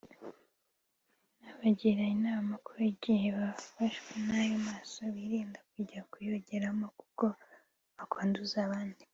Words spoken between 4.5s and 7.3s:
maso birinda kujya kuyogeramo kuko